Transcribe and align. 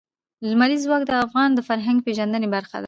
لمریز 0.49 0.81
ځواک 0.85 1.01
د 1.05 1.11
افغانانو 1.25 1.57
د 1.57 1.61
فرهنګي 1.67 2.01
پیژندنې 2.07 2.47
برخه 2.55 2.73
ده. 2.77 2.79